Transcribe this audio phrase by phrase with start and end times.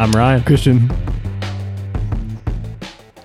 [0.00, 0.44] I'm Ryan.
[0.44, 0.88] Christian.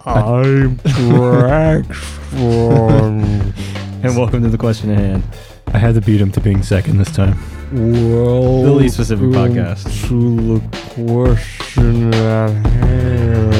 [0.05, 1.94] I'm Braxton.
[4.04, 5.23] and welcome to the question at hand.
[5.67, 7.38] I had to beat him to being second this time.
[7.71, 10.07] The least specific podcast.
[10.07, 13.52] To the question at hand.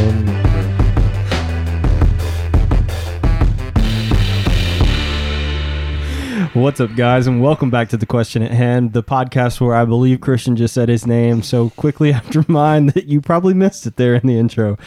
[6.64, 9.84] What's up, guys, and welcome back to the question at hand, the podcast where I
[9.84, 13.98] believe Christian just said his name so quickly after mine that you probably missed it
[13.98, 14.78] there in the intro.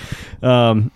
[0.43, 0.91] Um,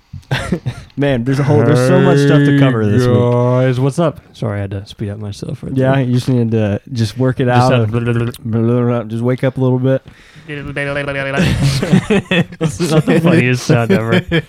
[0.96, 3.14] man, there's a whole there's so much stuff to cover this week.
[3.14, 4.22] Guys, what's up?
[4.34, 5.62] Sorry, I had to speed up myself.
[5.62, 6.04] Right Yeah, there.
[6.04, 7.78] you just need to just work it Just out.
[7.78, 10.02] had- Blah, blah, blah, Just wake up a little bit.
[10.46, 10.64] That's
[12.80, 14.14] not the funniest sound ever.
[14.14, 14.42] I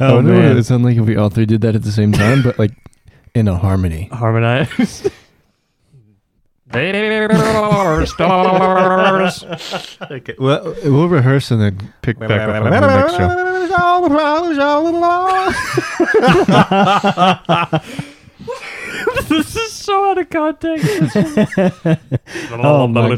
[0.00, 1.84] Oh wonder what it man, would sound like if we all three did that at
[1.84, 2.72] the same time, but like
[3.32, 4.08] in a harmony.
[4.12, 5.08] Harmonize.
[8.06, 9.44] Stars.
[10.10, 10.34] Okay.
[10.38, 13.28] Well, we'll rehearse and then pick back up on the next show.
[19.28, 21.16] this is so out of context.
[22.52, 23.08] Oh my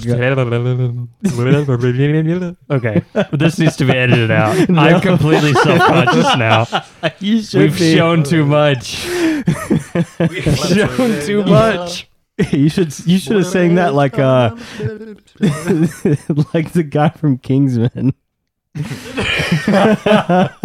[2.70, 3.02] okay,
[3.32, 4.56] this needs to be edited out.
[4.76, 6.66] I'm completely self-conscious now.
[7.20, 7.94] you should We've be.
[7.96, 9.06] shown too much.
[10.18, 12.08] We've shown too much.
[12.52, 14.50] you should you should have sang that like uh
[16.54, 18.14] like the guy from Kingsman.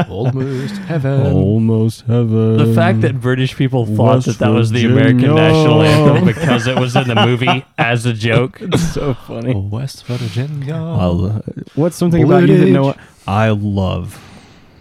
[0.09, 1.33] Almost heaven.
[1.33, 2.57] Almost heaven.
[2.57, 5.41] The fact that British people thought West that that was the American Virginia.
[5.41, 8.59] national anthem because it was in the movie as a joke.
[8.61, 9.55] it's so funny.
[9.55, 10.75] West Virginia.
[10.75, 11.41] I'll-
[11.75, 14.21] what's something about you that no one, I love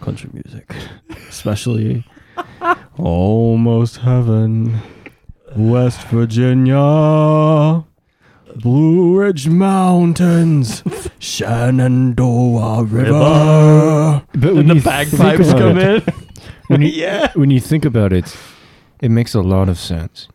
[0.00, 0.70] country music,
[1.28, 2.04] especially
[2.98, 4.78] Almost Heaven,
[5.56, 7.84] West Virginia,
[8.56, 10.82] Blue Ridge Mountains,
[11.18, 14.22] Shenandoah River.
[14.34, 16.14] But And the you bagpipes think come about it- in.
[16.68, 17.32] When you, Yeah.
[17.34, 18.34] when you think about it,
[19.00, 20.28] it makes a lot of sense.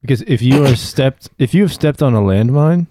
[0.00, 2.86] Because if you are stepped, if you have stepped on a landmine,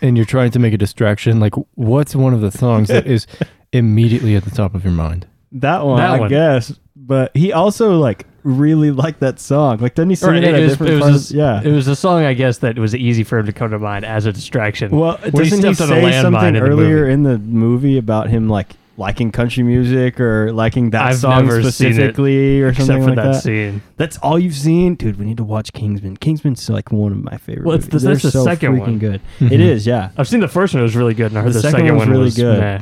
[0.00, 3.26] and you're trying to make a distraction, like what's one of the songs that is
[3.72, 5.26] immediately at the top of your mind?
[5.50, 6.28] That one, That I one.
[6.28, 6.78] guess.
[6.94, 9.78] But he also like really like that song.
[9.78, 11.62] Like, didn't he sing Right, it at it a was- different it was a yeah.
[11.62, 14.04] It was a song, I guess, that was easy for him to come to mind
[14.04, 14.90] as a distraction.
[14.96, 17.12] Well, when doesn't he, stepped on a say landmine something in the earlier movie.
[17.12, 21.58] in the movie about him like liking country music or liking that I've song never
[21.62, 23.42] seen it, specifically or something for like that, that?
[23.42, 23.80] scene.
[23.96, 25.18] That's all you've seen, dude.
[25.20, 26.16] We need to watch Kingsman.
[26.16, 27.64] Kingsman's like one of my favorite.
[27.64, 28.02] Well, it's movies.
[28.02, 28.98] the- that's the so second freaking one.
[28.98, 29.20] good.
[29.38, 29.52] Mhm.
[29.52, 30.10] It is, yeah.
[30.16, 31.80] I've seen the first one; it was really good, and I heard The the, second
[31.80, 32.58] second, one's one really was good.
[32.60, 32.80] meh.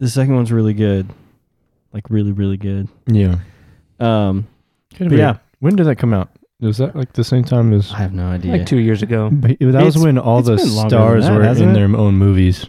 [0.00, 1.08] The second one's really good,
[1.94, 2.88] like really, really good.
[3.06, 3.36] Yeah.
[4.02, 4.46] Um,
[4.98, 5.38] But be- yeah.
[5.60, 6.28] When did that come out?
[6.60, 7.92] Was that like the same time as?
[7.92, 8.52] I have no idea.
[8.52, 9.30] Like two years ago.
[9.32, 11.76] But That was when all it's the been longer stars than that, were hasn't in
[11.76, 11.88] it?
[11.88, 12.66] their own movies.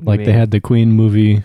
[0.00, 1.42] Like they had the Queen movie.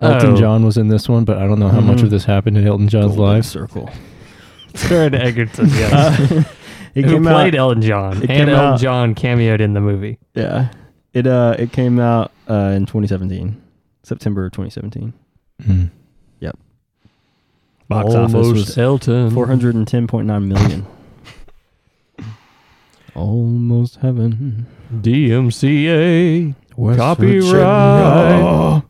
[0.00, 0.36] Elton Oh.
[0.36, 2.04] John was in this one, but I don't know how much Mhm.
[2.04, 3.44] of this happened in Elton John's Golden life.
[3.46, 3.88] Circle.
[4.74, 5.92] Taron Egerton, yes.
[5.92, 6.42] Uh,
[6.94, 7.60] it Who came played out.
[7.60, 8.12] Elton John.
[8.18, 10.18] it and came Elton out- John cameoed in the movie.
[10.34, 10.68] Yeah,
[11.14, 13.56] it uh, it came out uh in 2017,
[14.02, 15.14] September of 2017.
[15.62, 15.90] Mm.
[17.88, 19.30] Box office was Elton.
[19.30, 20.86] 410.9 million.
[23.14, 24.66] Almost heaven.
[24.92, 26.54] DMCA.
[26.76, 28.82] West Copyright.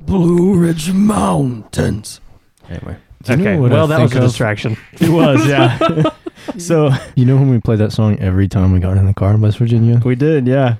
[0.00, 2.20] Blue Ridge Mountains.
[2.68, 4.28] Anyway, Do you know Okay, what I well, that was a think of?
[4.30, 4.76] distraction.
[5.00, 6.02] it was yeah.
[6.58, 9.32] so You know when we played that song every time we got in the car
[9.34, 10.00] in West Virginia?
[10.04, 10.76] we did, yeah.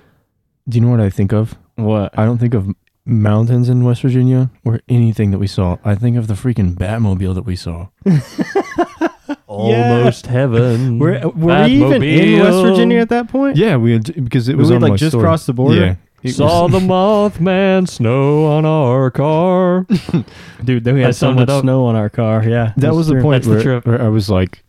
[0.69, 1.57] Do you know what I think of?
[1.77, 2.19] What?
[2.19, 2.69] I don't think of
[3.09, 5.79] mountains in West Virginia or anything that we saw.
[5.85, 7.89] I think of the freaking Batmobile that we saw.
[9.47, 10.99] Almost heaven.
[10.99, 13.57] Were, were we even in West Virginia at that point?
[13.57, 15.25] Yeah, we had, because it We was had, on like my just story.
[15.25, 15.81] crossed the border.
[15.81, 15.95] Yeah.
[16.21, 19.87] It Saw was- the Mothman snow on our car.
[20.65, 21.63] Dude, then we I had so summed it much up.
[21.63, 22.43] snow on our car.
[22.43, 23.23] Yeah, that that's was the true.
[23.23, 23.87] point That's the where, trip.
[23.87, 24.65] where I was like,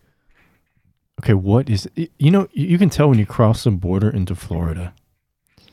[1.24, 4.12] okay, what is y- you know you you can tell when you cross the border
[4.12, 4.94] into Florida.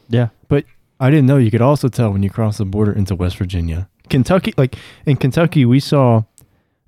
[0.08, 0.28] Yeah,
[0.98, 3.88] I didn't know you could also tell when you cross the border into West Virginia.
[4.08, 6.22] Kentucky, like in Kentucky, we saw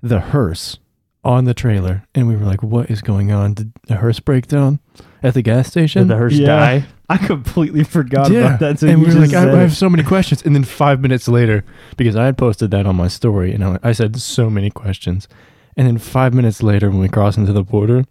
[0.01, 0.79] the hearse
[1.23, 3.53] on the trailer, and we were like, "What is going on?
[3.53, 4.79] Did the hearse break down
[5.21, 6.45] at the gas station?" Did the hearse Yeah.
[6.47, 6.85] die?
[7.11, 8.79] I completely forgot yeah, about that.
[8.79, 10.43] So and we were like, I, I have so many questions.
[10.43, 11.65] And then five minutes later,
[11.97, 15.27] because I had posted that on my story, and I, I said so many questions,
[15.75, 18.05] and then five minutes later, when we cross into the border,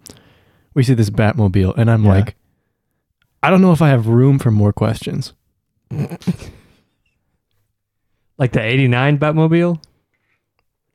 [0.74, 2.10] we see this Batmobile, and I'm Yeah.
[2.10, 2.34] like,
[3.42, 5.32] I don't know if I have room for more questions.
[8.38, 9.82] Like the 89 Batmobile?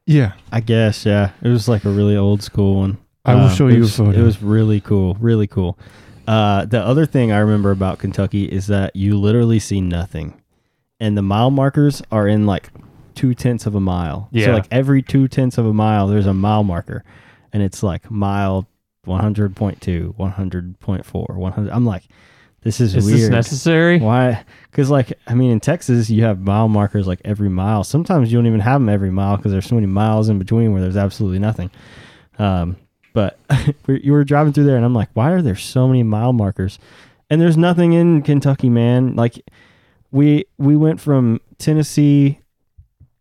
[0.06, 1.32] Yeah, I guess, yeah.
[1.42, 2.98] It was like a really old school one.
[3.26, 4.20] I will Uh, show it you was, a photo.
[4.20, 5.78] It was really cool, really cool.
[6.26, 10.42] Uh, the other thing I remember about Kentucky is that you literally see nothing,
[11.02, 12.70] and the mile markers are in like
[13.14, 14.30] two tenths of a mile.
[14.32, 14.54] So Yeah.
[14.54, 17.04] like every two tenths of a mile, there's a mile marker,
[17.52, 18.68] and it's like mile
[19.06, 21.72] 100.2, 100.4, 100.
[21.74, 22.04] I'm like,
[22.64, 23.20] this is, Is weird.
[23.20, 24.00] this necessary?
[24.00, 24.44] Why?
[24.72, 27.84] Because like I mean, in Texas, you have mile markers like every mile.
[27.84, 30.72] Sometimes you don't even have them every mile because there's so many miles in between
[30.72, 31.70] where there's absolutely nothing.
[32.40, 32.78] Um,
[33.14, 33.38] but
[33.88, 36.34] we- you were driving through there, and I'm like, why are there so many mile
[36.34, 36.80] markers?
[37.30, 39.16] And there's nothing in Kentucky, man.
[39.16, 39.42] Like
[40.12, 42.40] we we went from Tennessee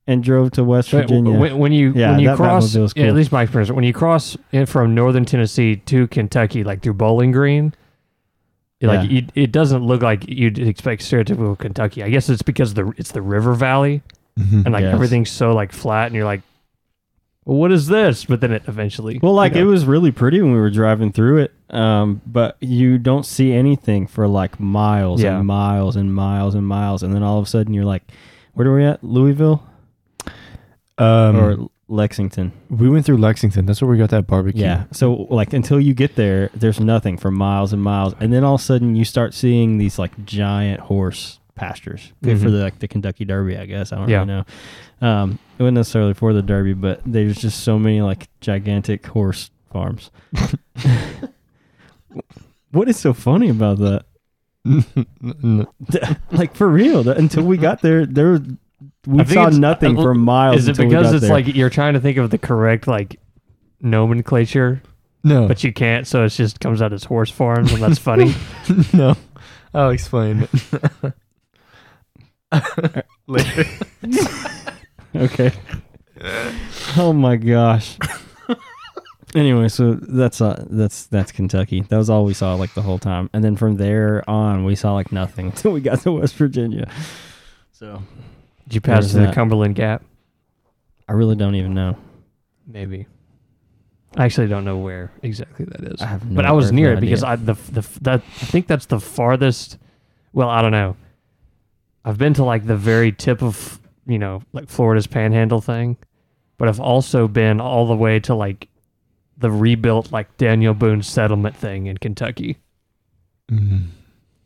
[0.07, 1.39] and drove to West Virginia.
[1.39, 4.37] When, when you Yeah, when you cross, yeah, at least my experience, when you cross
[4.51, 7.73] in from northern Tennessee to Kentucky, like through Bowling Green,
[8.89, 9.21] like Yeah.
[9.21, 12.03] you, it doesn't look like you'd expect stereotypical Kentucky.
[12.03, 14.03] I guess it's because the it's the river valley
[14.39, 14.65] Mhm.
[14.65, 14.95] and like Yes.
[14.95, 16.43] everything's so like flat, and you're like,
[17.45, 18.25] well, what is this?
[18.25, 21.11] But then it eventually, Well, like you it was really pretty when we were driving
[21.13, 25.37] through it, um, but you don't see anything for like miles Yeah.
[25.39, 28.05] and miles and miles and miles, and then all of a sudden you're like,
[28.55, 29.03] "Where are we at?
[29.05, 29.63] Louisville
[30.99, 33.67] Um, or Lexington?" we went through Lexington.
[33.67, 34.63] That's where we got that barbecue.
[34.63, 34.85] Yeah.
[34.93, 38.55] So like until you get there, there's nothing for miles and miles, and then all
[38.57, 42.13] of a sudden you start seeing these like giant horse pastures.
[42.23, 42.53] Good for Mhm.
[42.53, 43.93] the like the Kentucky Derby, I guess.
[43.93, 44.19] I don't Yeah.
[44.25, 44.45] really know.
[45.07, 49.51] Um, it wasn't necessarily for the Derby, but there's just so many like gigantic horse
[49.71, 50.11] farms.
[52.71, 54.05] what is so funny about that?
[56.33, 58.41] Like for real, until we got there, there
[59.07, 60.57] we I think saw nothing uh, for miles.
[60.59, 61.33] is it until we because got it's there.
[61.33, 63.19] like you're trying to think of the correct like
[63.81, 64.83] nomenclature,
[65.25, 68.35] no, but you can't, so it just comes out as horse farms, and that's funny.
[68.93, 69.17] no.
[69.75, 71.15] I'll explain it
[73.27, 73.65] later.
[75.15, 75.51] Okay.
[76.97, 77.97] oh my gosh.
[79.35, 81.81] anyway, so that's uh that's that's Kentucky.
[81.81, 84.75] That was all we saw like the whole time, and then from there on, we
[84.75, 86.91] saw like nothing until we got to West Virginia.
[87.73, 88.03] So
[88.65, 89.35] Did you pass There's the that.
[89.35, 90.03] Cumberland Gap?
[91.09, 91.97] I really don't even know.
[92.67, 93.07] Maybe.
[94.17, 96.01] I actually don't know where exactly that is.
[96.01, 97.11] I have no but I was near it idea.
[97.11, 99.79] because I the the that I think that's the farthest.
[100.33, 100.97] Well, I don't know.
[102.05, 105.97] I've been to like the very tip of you know like Florida's Panhandle thing,
[106.59, 108.69] but I've also been all the way to like
[109.39, 112.59] the rebuilt like Daniel Boone settlement thing in Kentucky,
[113.51, 113.87] Mm.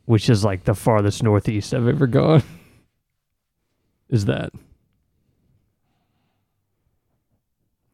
[0.05, 2.43] which is like the farthest northeast I've ever gone.
[4.09, 4.51] is that?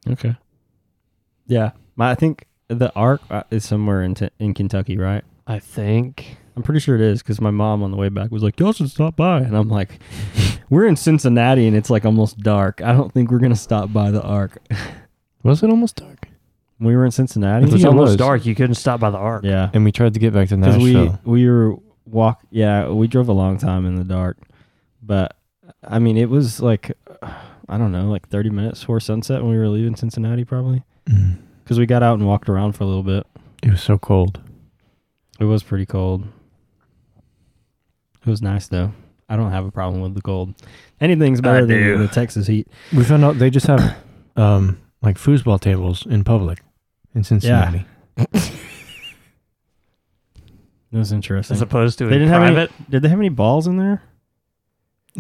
[0.10, 0.36] Okay.
[1.48, 5.24] Yeah, my, I think the Ark uh, is somewhere in t- in Kentucky, right?
[5.48, 6.38] I think.
[6.56, 8.74] I'm pretty sure it is because my mom on the way back was like, "Y'all
[8.74, 10.00] should stop by," and I'm like,
[10.70, 12.82] "We're in Cincinnati and it's like almost dark.
[12.82, 14.58] I don't think we're gonna stop by the Ark."
[15.44, 16.28] Was it almost dark?
[16.80, 17.66] we were in I Cincinnati.
[17.66, 18.16] think Which it it was was.
[18.18, 18.46] dark.
[18.46, 19.44] You couldn't stop by the ark.
[19.46, 21.20] Yeah, And we tried to get back to because Nashville.
[21.26, 21.76] we we were
[22.06, 22.42] walk.
[22.50, 24.38] Yeah, we drove a long time in the dark,
[25.02, 25.36] but
[25.88, 26.92] I mean, it was like
[27.70, 31.38] I don't know, like 30 minutes before sunset when we were leaving Cincinnati, probably Mm.
[31.64, 33.26] because we got out and walked around for a little bit.
[33.62, 34.40] It was so cold.
[35.40, 36.26] It was pretty cold.
[38.26, 38.94] It was nice though.
[39.30, 40.54] I don't have a problem with the cold.
[41.02, 41.98] Anything's better than do.
[41.98, 42.68] the Texas heat.
[42.96, 43.98] We found out they just have
[44.38, 46.62] um like foosball tables in public
[47.16, 47.86] in Cincinnati.
[48.18, 48.26] Yeah.
[50.92, 51.56] It was interesting.
[51.56, 54.04] As opposed to They in didn't have any- Did they have any balls in there?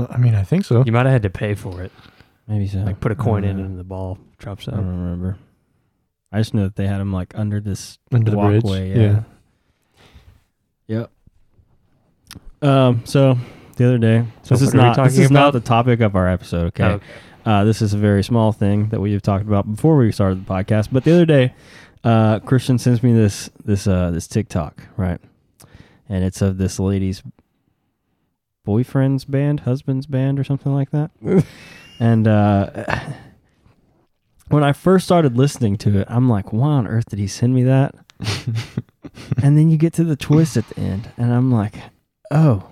[0.09, 0.83] I mean, I think so.
[0.85, 1.91] you might have had to pay for it.
[2.47, 2.79] Maybe so.
[2.79, 4.73] Like put a coin in and the ball drops out.
[4.73, 4.83] I out.
[4.83, 5.37] don't remember.
[6.31, 8.63] I just know that they had them like under this Under the bridge.
[8.63, 8.99] walkway.
[8.99, 9.23] Yeah.
[10.87, 11.11] Yep.
[12.61, 13.01] Um.
[13.05, 13.37] So
[13.77, 15.53] the other day, So this is what are we not this talking is not about?
[15.53, 16.67] the topic of our episode.
[16.67, 16.83] Okay.
[16.85, 17.05] Okay.
[17.45, 20.45] Uh, this is a very small thing that we have talked about before we started
[20.45, 20.89] the podcast.
[20.91, 21.53] But the other day,
[22.03, 25.19] uh, Christian sends me this this uh, this TikTok, right?
[26.09, 27.21] And it's of this lady's
[28.65, 31.11] boyfriend's band, husband's band, or something like that.
[31.99, 32.85] and uh,
[34.49, 37.53] when I first started listening to it, I'm like, "Why on earth did he send
[37.53, 37.95] me that?"
[39.43, 41.75] and then you get to the twist at the end, and I'm like,
[42.31, 42.69] "Oh,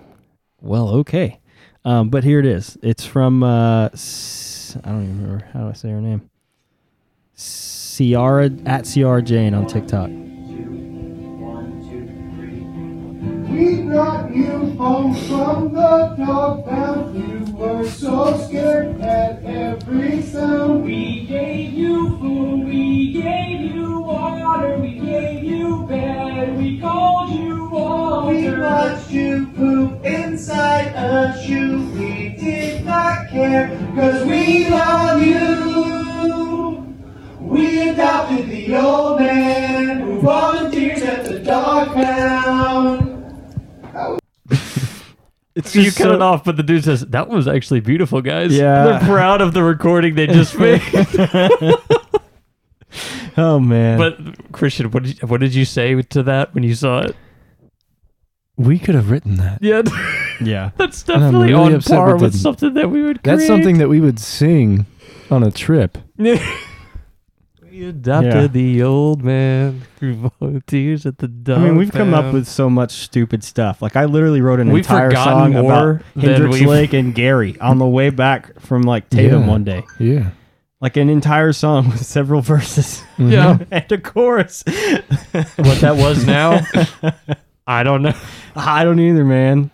[0.60, 1.40] well, okay."
[1.84, 2.78] Um, but here it is.
[2.82, 6.30] It's from uh, S- I don't even remember how do I say her name.
[7.36, 10.10] Ciara at Ciara Jane on TikTok.
[13.52, 17.14] We brought you home from the dog pound.
[17.14, 20.84] You were so scared at every sound.
[20.84, 27.68] We gave you food, we gave you water, we gave you bed, we called you
[27.76, 28.28] all.
[28.28, 28.60] We Walter.
[28.62, 31.90] watched you poop inside a shoe.
[31.92, 36.96] We did not care, cause we love you.
[37.38, 43.01] We adopted the old man who volunteers at the dog pound.
[45.54, 48.56] It's you cut so- it off, but the dude says that was actually beautiful, guys.
[48.56, 48.84] Yeah.
[48.84, 50.80] they're proud of the recording they just made.
[53.36, 53.98] Oh man.
[53.98, 57.16] but Christian, what did you, what did you say to that when you saw it?
[58.56, 59.62] We could have written that.
[59.62, 59.82] Yeah,
[60.42, 60.70] yeah.
[60.76, 62.34] that's definitely really on par with didn't.
[62.34, 63.20] something that we would.
[63.22, 64.84] That's something that we would sing
[65.30, 65.96] on a trip.
[67.72, 68.46] we adopted Yeah.
[68.48, 71.58] the old man who volunteers at the dog.
[71.58, 73.80] I mean, we've come up with so much stupid stuff.
[73.80, 77.78] Like I literally wrote an We've entire song about than Hendricks Lake and Gary on
[77.78, 79.48] the way back from like Tatum Yeah.
[79.48, 79.84] one day.
[79.98, 80.30] Yeah.
[80.82, 83.30] Like an entire song with several verses mm-hmm.
[83.32, 84.62] Yeah, and a chorus.
[84.66, 86.60] what that was now,
[87.66, 88.14] I don't know.
[88.54, 89.70] I don't either, man.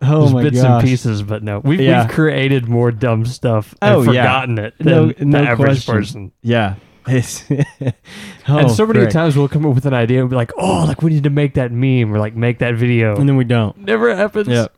[0.00, 0.80] Oh There's my bits gosh.
[0.82, 2.06] and pieces, but no, we've, Yeah.
[2.06, 4.06] we've created more dumb stuff and Oh, yeah.
[4.22, 4.86] forgotten it than
[5.18, 5.94] No- the average question.
[5.94, 6.32] person.
[6.42, 6.74] Yeah.
[7.06, 9.12] It's oh, and so many great.
[9.12, 11.30] times we'll come up with an idea and be like, "Oh, like we need to
[11.30, 13.76] make that meme or like make that video." and then we don't.
[13.78, 14.48] Never happens.
[14.48, 14.72] Yep.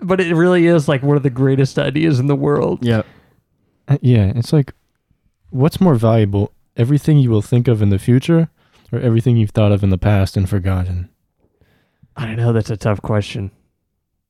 [0.00, 2.84] But it really is like one of the greatest ideas in the world.
[2.84, 3.06] Yep.
[3.88, 4.32] Uh, Yeah.
[4.36, 4.72] It's like,
[5.50, 6.52] what's more valuable?
[6.76, 8.48] Everything you will think of in the future
[8.92, 11.08] or everything you've thought of in the past and forgotten?
[12.16, 12.52] I don't know.
[12.52, 13.50] That's a tough question.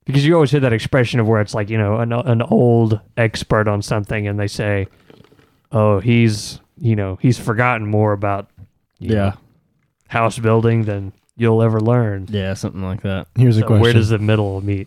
[0.05, 3.01] Because you always hear that expression of where it's like, you know, an, an old
[3.17, 4.87] expert on something and they say,
[5.73, 8.51] oh, he's, you know, he's forgotten more about
[8.99, 9.15] Yeah.
[9.15, 9.33] know,
[10.09, 12.27] house building than you'll ever learn.
[12.29, 13.27] Yeah, something like that.
[13.37, 13.81] Here's a question.
[13.81, 14.87] where does the middle meet?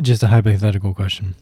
[0.00, 1.34] Just a hypothetical question.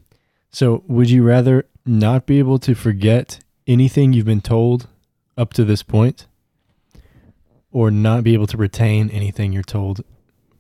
[0.51, 4.89] So, would you rather not be able to forget anything you've been told
[5.37, 6.27] up to this point,
[7.71, 10.03] or not be able to retain anything you're told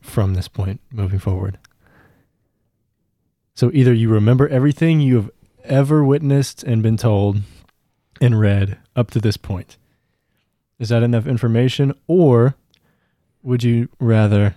[0.02, 1.58] from this point moving forward?
[3.54, 5.30] So, either you remember everything you have
[5.66, 7.40] ever witnessed and been told
[8.20, 9.76] and read up to this point.
[10.78, 12.54] Is that enough information, or
[13.42, 14.54] would you rather?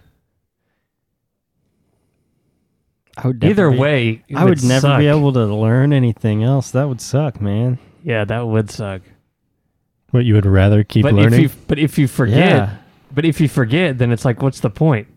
[3.17, 4.99] I would Either never way, it I would never suck.
[4.99, 6.71] be able to learn anything else.
[6.71, 7.77] That would suck, man.
[8.03, 9.01] Yeah, that would suck.
[10.11, 11.33] What you would rather keep but learning?
[11.45, 12.75] if you but if you forget, Yeah.
[13.13, 15.07] but if you forget, then it's like, what's the point?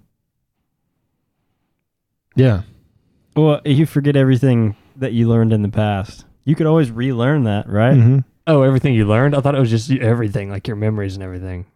[2.35, 2.63] yeah.
[3.37, 6.25] Well, you forget everything that you learned in the past.
[6.45, 7.95] You could always relearn that, right?
[7.95, 9.37] hmm Oh, everything you learned?
[9.37, 11.67] I thought it was just everything, like your memories and everything.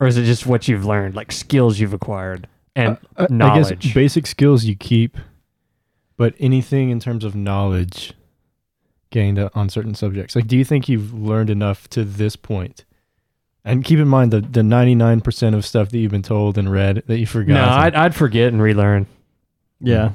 [0.00, 3.84] Or is it just what you've learned, like skills you've acquired and Uh, I knowledge?
[3.84, 5.16] guess basic skills you keep,
[6.16, 8.14] but anything in terms of knowledge
[9.10, 10.34] gained uh, on certain subjects.
[10.34, 12.84] Like, do you think you've learned enough to this point?
[13.64, 16.58] And keep in mind the the ninety nine percent of stuff that you've been told
[16.58, 17.54] and read that you forgot.
[17.54, 19.06] no, I'd, I'd forget and relearn.
[19.80, 20.12] Yeah.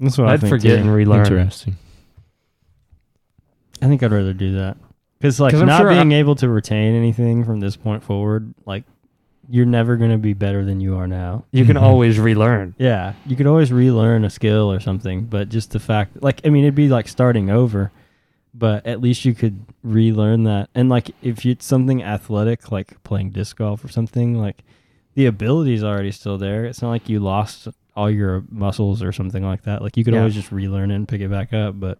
[0.00, 0.50] That's what I I'd think.
[0.50, 0.82] forget too.
[0.82, 1.26] and relearn.
[1.26, 1.76] Interesting.
[3.82, 4.76] I think I'd rather do that.
[5.18, 8.02] Because like 'Cause I'm not sure I- being able to retain anything from this point
[8.02, 8.84] forward, like
[9.48, 11.44] you're never gonna be better than you are now.
[11.50, 11.82] You can Mhm.
[11.82, 12.74] always relearn.
[12.78, 16.50] Yeah, you could always relearn a skill or something, but just the fact, like, I
[16.50, 17.90] mean, it'd be like starting over,
[18.54, 20.70] but at least you could relearn that.
[20.74, 24.62] And like, if it's something athletic, like playing disc golf or something, like
[25.14, 26.64] the ability is already still there.
[26.64, 27.66] It's not like you lost
[27.96, 29.82] all your muscles or something like that.
[29.82, 30.20] Like, you could Yeah.
[30.20, 31.78] always just relearn it and pick it back up.
[31.80, 31.98] But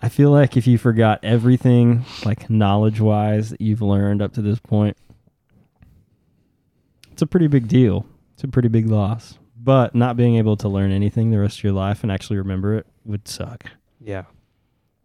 [0.00, 4.42] I feel like if you forgot everything, like knowledge wise, that you've learned up to
[4.42, 4.96] this point,
[7.10, 8.06] it's a pretty big deal.
[8.34, 9.38] It's a pretty big loss.
[9.56, 12.74] But not being able to learn anything the rest of your life and actually remember
[12.76, 13.64] it would suck.
[14.00, 14.24] Yeah,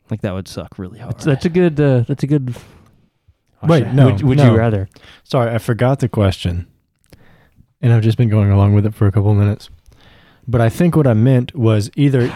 [0.09, 1.13] Like that would suck really hard.
[1.13, 1.79] that's, that's a good.
[1.79, 2.55] Uh, that's a good.
[3.61, 4.51] Wait, no, Would, would no.
[4.51, 4.87] you rather?
[5.23, 6.67] Sorry, I forgot the question,
[7.81, 9.69] and I've just been going along with it for a couple of minutes.
[10.47, 12.33] But I think what I meant was either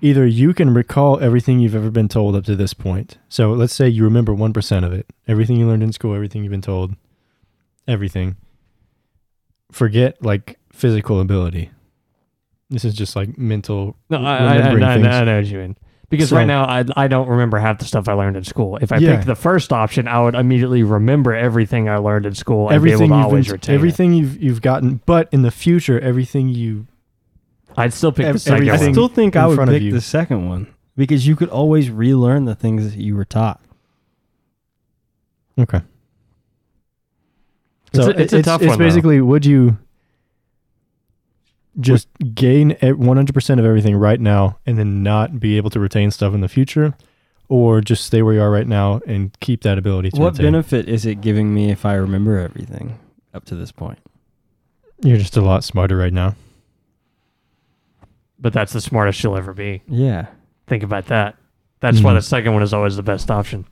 [0.00, 3.18] either you can recall everything you've ever been told up to this point.
[3.28, 6.42] So let's say you remember one percent of it, everything you learned in school, everything
[6.42, 6.94] you've been told,
[7.86, 8.36] everything.
[9.70, 11.70] Forget like physical ability.
[12.70, 13.96] This is just like mental.
[14.10, 14.92] No, I, I, I, I.
[14.94, 15.76] I know what you mean.
[16.10, 18.78] Because So- right now, I, I don't remember half the stuff I learned in school.
[18.78, 19.14] If I Yeah.
[19.16, 22.98] picked the first option, I would immediately remember everything I learned in school and everything
[22.98, 26.00] be able to you've always been, retain everything you've you've gotten, but in the future,
[26.00, 26.86] everything you.
[27.76, 30.48] I'd still pick ev- the second everything- I still think I would pick the second
[30.48, 33.60] one because you could always relearn the things that you were taught.
[35.58, 35.82] okay.
[37.92, 38.84] It's So a- it's a tough it's one, though.
[38.84, 39.76] basically would you
[41.80, 45.80] just gain one hundred percent of everything right now and then not be able to
[45.80, 46.94] retain stuff in the future,
[47.48, 50.46] or just stay where you are right now and keep that ability to What retain?
[50.52, 52.98] benefit is it giving me if I remember everything
[53.32, 53.98] up to this point?
[55.02, 56.34] You're just a lot smarter right now.
[58.40, 59.82] but that's the smartest you'll ever be.
[59.88, 60.26] Yeah.
[60.68, 61.36] Think about that.
[61.80, 62.16] That's why Mhm.
[62.16, 63.64] the second one is always the best option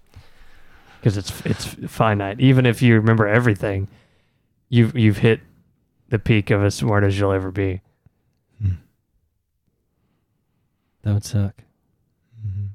[1.01, 2.41] because it's it's finite.
[2.41, 3.89] Even if you remember everything,
[4.69, 5.41] you've you've hit
[6.09, 7.81] the peak of as smart as you'll ever be.
[11.07, 11.63] That would suck.
[12.45, 12.71] Mhm.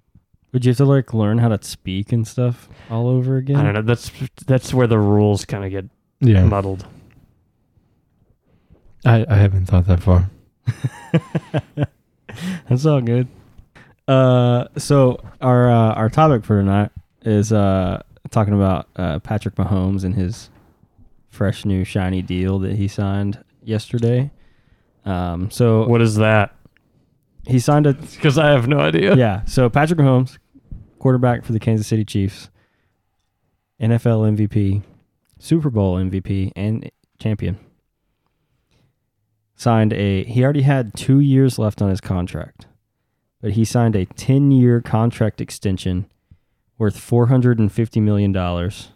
[0.54, 3.58] Would you have to like learn how to speak and stuff all over again?
[3.58, 3.82] I don't know.
[3.82, 4.10] That's
[4.48, 5.86] that's where the rules kind of get
[6.22, 6.86] Yeah, muddled.
[9.04, 10.30] I, I haven't thought that far.
[12.70, 13.28] That's all good.
[14.08, 16.92] Uh, so our uh, our topic for tonight
[17.24, 20.50] is uh talking about uh, Patrick Mahomes and his
[21.28, 24.32] fresh new shiny deal that he signed yesterday.
[25.04, 26.56] Um, so What is that?
[27.48, 29.16] He signed a Because I have no idea.
[29.16, 29.44] yeah.
[29.46, 30.38] So Patrick Mahomes,
[31.00, 32.50] quarterback for the Kansas City Chiefs,
[33.80, 34.84] NFL MVP,
[35.40, 37.58] Super Bowl MVP, and champion.
[39.56, 40.24] Signed a.
[40.24, 42.66] He already had two years left on his contract,
[43.42, 46.08] but he signed a ten-year contract extension
[46.80, 48.90] worth four hundred and fifty million dollars,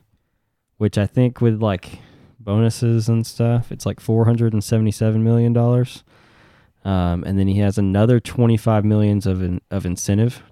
[0.78, 2.00] which I think with like
[2.40, 6.04] bonuses and stuff, it's like four hundred and seventy-seven million dollars.
[6.86, 10.44] Um, and then he has another 25 millions of in, of incentive.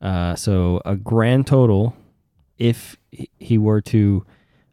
[0.00, 1.94] Uh, so a grand total,
[2.58, 2.96] if
[3.38, 4.24] he- were to,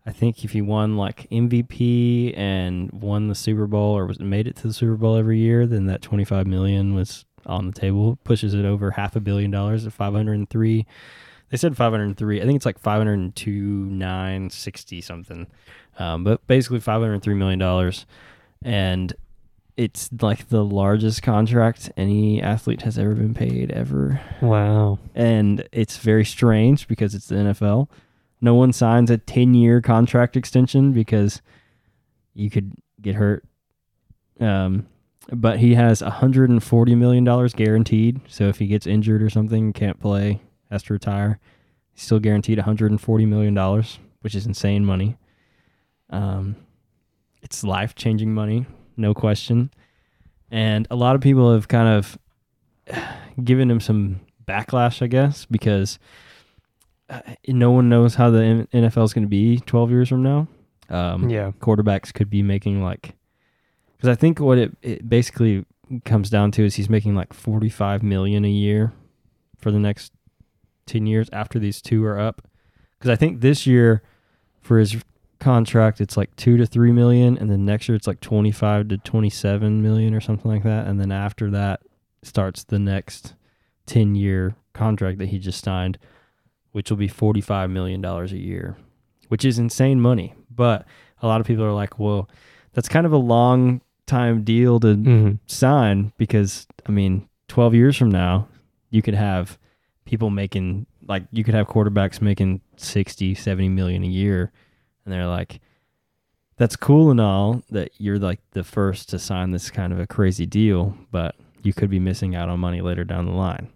[0.05, 4.47] I think if he won like MVP and won the Super Bowl or was made
[4.47, 8.17] it to the Super Bowl every year, then that 25 million was on the table.
[8.23, 10.85] Pushes it over half a billion dollars at 503.
[11.49, 12.41] They said 503.
[12.41, 15.47] I think it's like 502, 960 something.
[15.99, 18.05] Um, but basically 503 million dollars,
[18.63, 19.13] and
[19.81, 24.21] it's like the largest contract any athlete has ever been paid ever.
[24.39, 24.99] Wow.
[25.15, 27.89] And it's very strange because it's the NFL.
[28.41, 31.41] No one signs a 10 year contract extension because
[32.35, 33.43] you could get hurt.
[34.39, 34.85] Um,
[35.31, 38.21] but he has $140 million guaranteed.
[38.27, 41.39] So if he gets injured or something, can't play, has to retire,
[41.91, 43.83] he's still guaranteed $140 million,
[44.21, 45.17] which is insane money.
[46.11, 46.55] Um,
[47.41, 48.67] it's life changing money,
[48.97, 49.71] no question.
[50.49, 52.17] And a lot of people have kind of
[53.43, 55.97] given him some backlash, I guess, because
[57.09, 60.47] uh, no one knows how the NFL is going to be 12 years from now.
[60.89, 61.51] Um, Yeah.
[61.59, 63.15] quarterbacks could be making like,
[63.97, 65.65] because I think what it, it basically
[66.05, 68.93] comes down to is he's making like 45 million a year
[69.57, 70.11] for the next
[70.87, 72.41] 10 years after these two are up.
[72.97, 74.01] Because I think this year
[74.61, 75.01] for his
[75.41, 78.97] contract it's like two to three million, and then next year it's like 25 to
[78.97, 81.81] 27 million or something like that, and then after that
[82.23, 83.33] starts the next
[83.87, 85.97] 10 year contract that he just signed,
[86.71, 88.77] which will be 45 million dollars a year,
[89.27, 90.33] which is insane money.
[90.49, 90.85] But
[91.21, 92.29] a lot of people are like, well,
[92.73, 97.97] that's kind of a long time deal to hmm sign because I mean, 12 years
[97.97, 98.47] from now,
[98.89, 99.57] you could have
[100.05, 104.51] people making like you could have quarterbacks making 60, 70 million a year
[105.05, 105.59] and they're like
[106.57, 110.05] that's cool and all that you're like the first to sign this kind of a
[110.05, 113.69] crazy deal, but you could be missing out on money later down the line.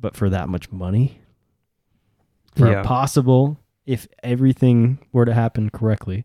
[0.00, 1.20] But for that much money,
[2.56, 2.80] for Yeah.
[2.80, 6.24] a possible if everything were to happen correctly,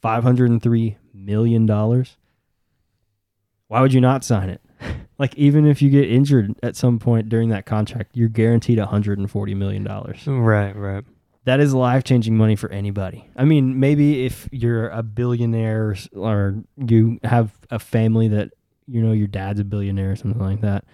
[0.00, 2.16] 503 million dollars
[3.68, 4.60] why would you not sign it?
[5.18, 9.54] Like even if you get injured at some point during that contract, you're guaranteed 140
[9.54, 10.26] million dollars.
[10.26, 10.74] Right.
[10.74, 11.04] Right.
[11.44, 13.28] That is life-changing money for anybody.
[13.34, 18.50] I mean, maybe if you're a billionaire or you have a family that
[18.86, 20.84] you know your dad's a billionaire or something like that,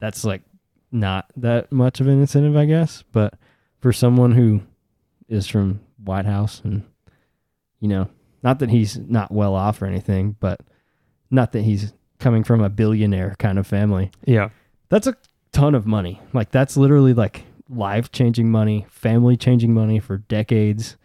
[0.00, 0.42] that's like
[0.90, 3.04] not that much of an incentive, I guess.
[3.12, 3.34] But
[3.80, 4.62] for someone who
[5.28, 6.84] is from Whitehouse and
[7.80, 8.08] you know,
[8.42, 10.60] not that he's not well off or anything, but
[11.30, 14.10] not that he's coming from a billionaire kind of family.
[14.24, 14.48] Yeah.
[14.88, 15.16] That's a
[15.52, 16.20] ton of money.
[16.32, 20.96] Like that's literally like life changing money, family changing money for decades,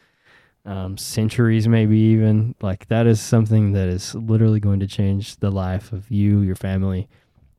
[0.66, 2.56] um, centuries, maybe even.
[2.62, 6.56] Like that is something that is literally going to change the life of you, your
[6.56, 7.10] family,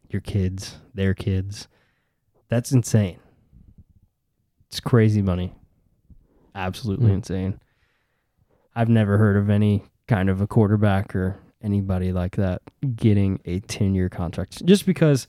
[0.08, 1.68] your kids, their kids.
[2.48, 3.18] That's insane.
[4.68, 5.54] It's crazy money.
[6.54, 7.14] Absolutely Mm.
[7.14, 7.60] insane.
[8.74, 12.60] I've never heard of any kind of a quarterback or anybody like that
[12.96, 15.26] getting a 10 year contract just because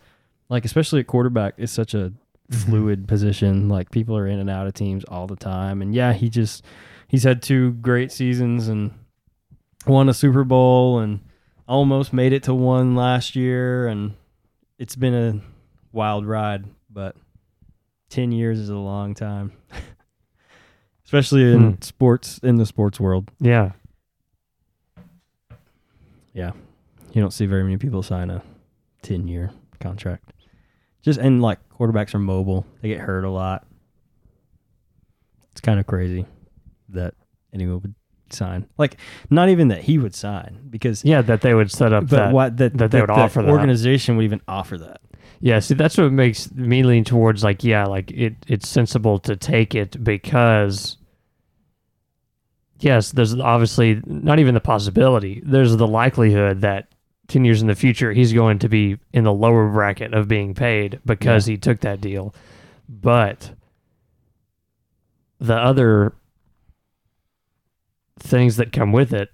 [0.50, 2.12] like especially a quarterback is such a
[2.49, 5.81] fluid position like people are in and out of teams all the time.
[5.81, 6.63] And yeah he just
[7.08, 8.91] he's had two great seasons and
[9.88, 11.19] won a super bowl and
[11.67, 13.88] almost made it to one last year.
[13.88, 14.13] And
[14.77, 15.41] it's been a
[15.91, 17.15] wild ride but
[18.10, 19.51] 10 years is a long time.
[21.05, 21.81] Especially in Hmm.
[21.81, 23.29] sports in the sports world.
[23.39, 23.71] Yeah.
[26.34, 26.51] yeah.
[27.13, 28.41] You don't see very many people sign a
[29.03, 30.34] 10 year contract.
[31.01, 33.66] Just and like quarterbacks are mobile; they get hurt a lot.
[35.52, 36.26] It's kind of crazy
[36.90, 37.14] that
[37.54, 37.96] anyone would
[38.30, 38.68] sign.
[38.78, 38.98] Like,
[39.30, 42.34] not even that he would sign because, Yeah, that they would set up but that.
[42.34, 43.50] what that, that they would the offer that.
[43.50, 45.00] organization would even offer that.
[45.40, 48.36] Yeah, see, that's what makes me lean towards like, yeah, like it.
[48.48, 50.98] It's sensible to take it because,
[52.80, 55.42] yes, there's obviously not even the possibility.
[55.46, 56.88] There's the likelihood that
[57.28, 60.54] ten years in the future he's going to be in the lower bracket of being
[60.54, 62.34] paid because he took that deal,
[62.88, 63.52] but
[65.40, 66.14] the other
[68.20, 69.30] things that come with it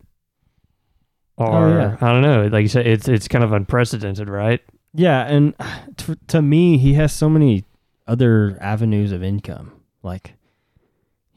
[1.37, 1.97] oh, are Oh, yeah.
[2.01, 2.47] I don't know.
[2.47, 4.61] Like you said, it's it's kind of unprecedented, right?
[4.93, 5.53] Yeah, and
[5.97, 7.63] to, to me, he has so many
[8.07, 9.71] other avenues of income.
[10.03, 10.33] Like,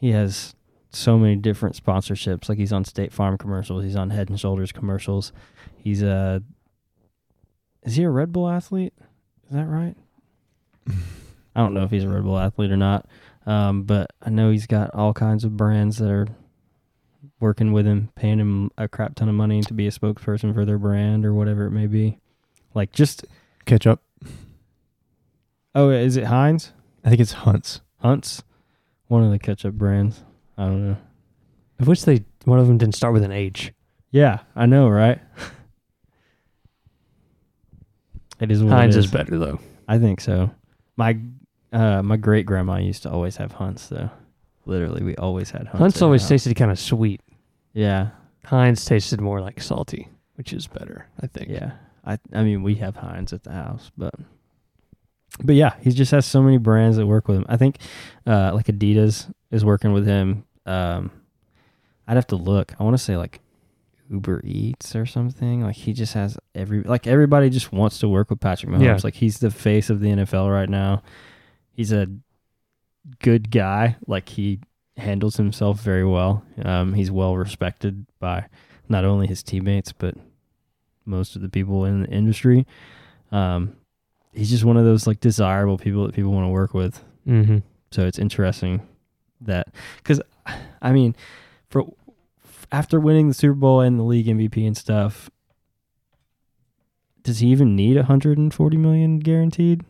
[0.01, 0.55] he has
[0.91, 2.49] so many different sponsorships.
[2.49, 3.85] Like, he's on State Farm commercials.
[3.85, 5.33] He's on Head and Shoulders commercials.
[5.85, 6.43] He's a.
[7.83, 8.95] Is he a Red Bull athlete?
[9.47, 9.95] Is that right?
[10.89, 13.07] I don't know if he's a Red Bull athlete or not,
[13.47, 16.27] um, but I know he's got all kinds of brands that are
[17.39, 20.65] working with him, paying him a crap ton of money to be a spokesperson for
[20.65, 22.19] their brand or whatever it may be.
[22.73, 23.27] Like, just
[23.67, 24.01] Ketchup.
[25.75, 26.73] Oh, is it Heinz?
[27.05, 27.81] I think it's Hunts.
[27.99, 28.43] Hunt's?
[29.09, 30.23] One of the ketchup brands.
[30.57, 30.97] I don't know.
[31.81, 33.73] I wish they one of them didn't start with an H.
[34.11, 35.21] Yeah, I know, right?
[38.41, 39.11] it is what Heinz it is is.
[39.11, 39.61] better though.
[39.89, 40.51] I think so.
[40.97, 41.19] My
[41.73, 44.11] uh, my great grandma used to always have Hunts though.
[44.67, 45.79] Literally, we always had Hunts.
[45.79, 46.29] Hunt's at always house.
[46.31, 47.21] tasted kind of sweet.
[47.73, 48.11] Yeah,
[48.45, 51.49] Heinz tasted more like salty, which is better, I think.
[51.51, 51.73] yeah.
[52.07, 54.15] I I mean, we have Heinz at the house, but
[55.43, 57.47] but yeah, he just has so many brands that work with him.
[57.49, 57.79] I think
[58.27, 60.45] uh, like Adidas is working with him.
[60.67, 61.11] Um,
[62.07, 62.73] I'd have to look.
[62.79, 63.41] I want to say like
[64.11, 65.63] Uber Eats or something.
[65.63, 68.85] Like he just has every like everybody just wants to work with Patrick Mahomes.
[68.85, 69.01] Yeah.
[69.03, 71.03] Like he's the face of the NFL right now.
[71.73, 72.09] He's a
[73.21, 73.97] good guy.
[74.07, 74.61] Like he
[74.97, 76.45] handles himself very well.
[76.65, 78.47] Um, he's well respected by
[78.89, 80.15] not only his teammates but
[81.07, 82.67] most of the people in the industry.
[83.33, 83.77] Um,
[84.33, 87.03] he's just one of those like desirable people that people want to work with.
[87.27, 87.59] Mm-hmm.
[87.91, 88.87] So it's interesting
[89.41, 90.21] that because
[90.83, 91.17] I mean,
[91.69, 91.85] for
[92.75, 95.31] after winning the Super Bowl and the league MVP and stuff,
[97.23, 99.85] does he even need 140 million guaranteed?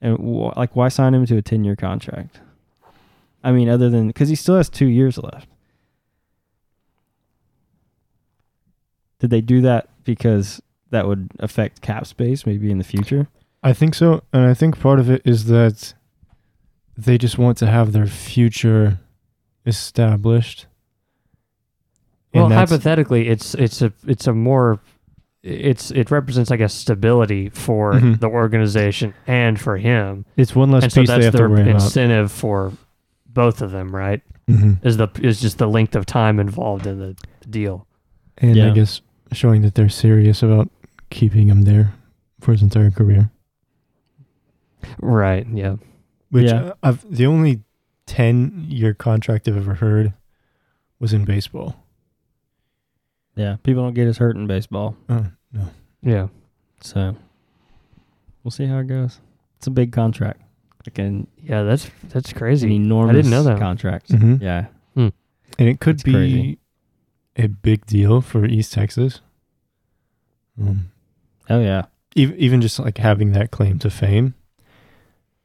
[0.00, 2.40] And wh- like, why sign him to a 10 year contract?
[3.42, 5.48] I mean, other than because he still has two years left.
[9.18, 13.26] Did they do that because that would affect cap space maybe in the future?
[13.62, 15.94] I think so, and I think part of it is that
[16.96, 19.00] they just want to have their future
[19.66, 20.66] established.
[22.34, 24.78] Well, hypothetically, it's it's a it's a more
[25.42, 28.20] it's it represents I guess stability for Mhm.
[28.20, 31.38] the organization and for him, it's one less and so piece they that's have to
[31.38, 31.74] their worry about.
[31.82, 32.72] incentive for
[33.26, 34.22] both of them, right?
[34.46, 37.16] hmm Is the is just the length of time involved in the
[37.48, 37.86] deal.
[38.38, 39.00] And I guess
[39.32, 40.70] showing that they're serious about
[41.10, 41.94] keeping him there
[42.40, 43.30] for his entire career.
[45.00, 45.46] Right.
[45.52, 45.76] Yeah.
[46.30, 46.60] Which Yeah.
[46.62, 47.62] uh, I've the only
[48.10, 50.12] ten year contract I've ever heard
[50.98, 51.76] was in baseball.
[53.36, 54.96] Yeah, people don't get as hurt in baseball.
[55.08, 55.68] Oh no.
[56.02, 56.28] Yeah.
[56.82, 57.16] So
[58.42, 59.20] we'll see how it goes.
[59.58, 60.40] It's a big contract.
[60.86, 61.62] Like an, Yeah.
[61.62, 62.74] That's that's an crazy.
[62.74, 63.58] enormous I didn't know that.
[63.58, 64.08] contract.
[64.10, 64.40] Mhm.
[64.42, 64.66] Yeah.
[65.58, 66.58] And it could It's be crazy.
[67.36, 69.20] a big deal for East Texas.
[70.60, 70.90] Um,
[71.50, 71.86] Oh yeah.
[72.14, 74.34] even even just like having that claim to fame,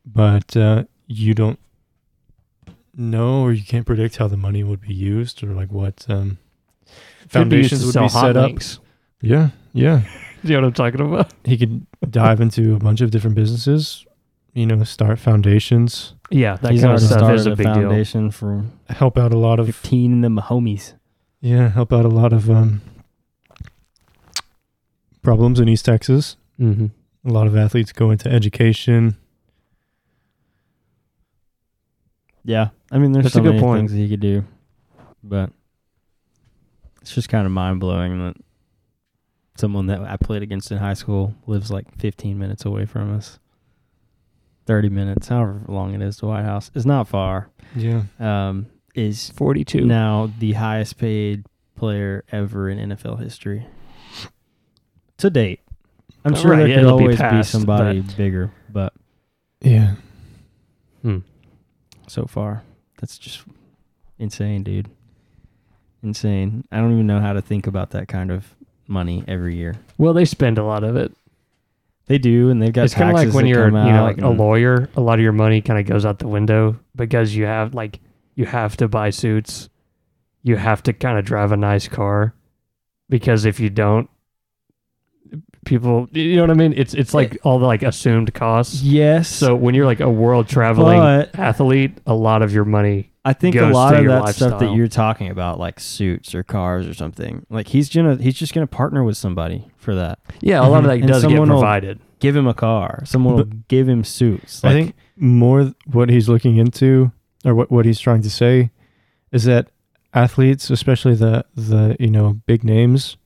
[0.05, 1.59] but uh, you don't
[2.97, 6.37] know or you can't predict how the money would be used or like what um,
[6.87, 6.89] Could
[7.23, 8.45] be foundations would sell be hot set up.
[8.47, 8.79] links.
[9.21, 10.01] Yeah, yeah.
[10.43, 11.33] You know what I'm talking about?
[11.43, 14.05] He could dive into a bunch of different businesses.
[14.53, 17.73] You know, start foundations, Yeah, that He's kind of stuff is a a big deal.
[17.73, 20.93] foundation for help out a lot of 15 in them homies.
[21.41, 22.81] yeah, help out a lot of um,
[25.21, 26.37] problems in East Texas.
[26.59, 26.87] Mm-hmm.
[27.27, 29.17] A lot of athletes go into education.
[32.45, 32.69] Yeah.
[32.91, 33.79] I mean, there's That's so a good many point.
[33.79, 34.43] things that he could do,
[35.23, 35.49] but
[37.01, 38.37] it's just kind of mind blowing that
[39.57, 43.39] someone that I played against in high school lives like 15 minutes away from us.
[44.67, 47.49] 30 minutes, however long it is to Whitehouse, is not far.
[47.75, 49.85] Yeah, Um, is 42.
[49.85, 53.65] now the highest paid player ever in NFL history
[55.17, 55.59] to date.
[56.23, 58.93] I'm Oh, sure right, there yeah, could it'll be always be past, somebody bigger, but
[59.61, 59.95] yeah.
[61.03, 61.19] Hmm.
[62.07, 62.63] So far,
[62.99, 63.43] that's just
[64.19, 64.89] insane, dude.
[66.03, 66.65] Insane.
[66.71, 68.55] I don't even know how to think about that kind of
[68.87, 69.75] money every year.
[69.97, 71.11] Well, they spend a lot of it.
[72.07, 74.29] They do, and they've got it's kind of like when you're, you know, like a
[74.29, 74.89] lawyer.
[74.95, 77.99] A lot of your money kind of goes out the window because you have like
[78.35, 79.69] you have to buy suits.
[80.43, 82.35] You have to kind of drive a nice car
[83.09, 84.07] because if you don't,
[85.65, 86.73] people, you know what I mean.
[86.77, 88.81] It's it's like all the like assumed costs.
[88.81, 89.27] Yes.
[89.27, 93.11] So when you're like a world traveling But- athlete, a lot of your money.
[93.27, 94.77] I think a goes lot to of your that stuff that lifestyle.
[94.77, 98.67] you're talking about, like suits or cars or something, like he's gonna he's just gonna
[98.67, 100.19] partner with somebody for that.
[100.41, 101.99] Yeah, a lot of that And does get someone will- provided.
[102.19, 103.01] Give him a car.
[103.05, 104.63] Someone will give him suits.
[104.63, 107.11] I think more th- what he's looking into,
[107.43, 108.69] or what what he's trying to say,
[109.31, 109.69] is that
[110.13, 113.17] athletes, especially the the you know big names,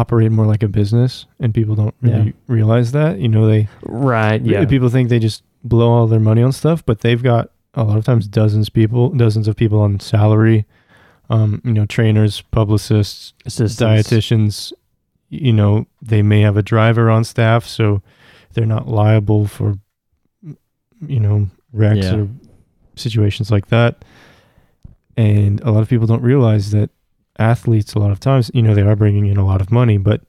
[0.00, 2.32] operate more like a business, and people don't really Yeah.
[2.48, 3.18] realize that.
[3.18, 4.40] You know, they Right.
[4.44, 4.64] Yeah.
[4.66, 7.96] people think they just blow all their money on stuff, but they've got a lot
[7.98, 10.64] of times dozens people, dozens of people on salary.
[11.28, 14.08] Um, you know, trainers, publicists, Assistants.
[14.10, 14.72] dietitians
[15.28, 18.00] you know they may have a driver on staff so
[18.54, 19.76] they're not liable for
[21.04, 22.14] you know wrecks Yeah.
[22.18, 22.28] or
[22.94, 24.04] situations like that
[25.16, 26.90] and a lot of people don't realize that
[27.38, 29.98] athletes a lot of times you know they are bringing in a lot of money
[29.98, 30.22] but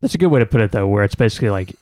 [0.00, 1.76] That's a good way to put it, though, where it's basically like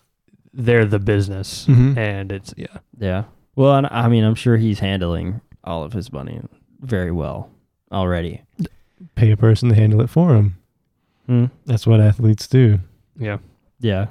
[0.52, 1.96] they're the business, Mhm.
[1.96, 2.76] and it's yeah.
[2.98, 3.24] yeah.
[3.56, 6.40] Well, and I mean, I'm sure he's handling all of his money
[6.80, 7.48] very well
[7.90, 8.42] already.
[9.14, 10.56] pay a person to handle it for him
[11.26, 11.46] Hmm.
[11.66, 12.78] that's what athletes do
[13.18, 13.38] Yeah.
[13.80, 14.06] Yeah.